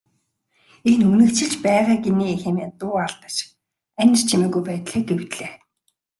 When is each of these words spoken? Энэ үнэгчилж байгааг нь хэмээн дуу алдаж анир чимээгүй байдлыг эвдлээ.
Энэ 0.91 1.05
үнэгчилж 1.13 1.53
байгааг 1.65 2.03
нь 2.15 2.39
хэмээн 2.43 2.71
дуу 2.79 2.95
алдаж 3.05 3.35
анир 4.01 4.21
чимээгүй 4.27 4.63
байдлыг 4.65 5.07
эвдлээ. 5.15 5.51